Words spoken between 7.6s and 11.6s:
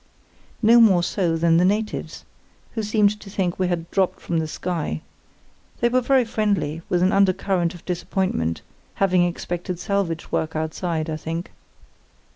of disappointment, having expected salvage work outside, I think.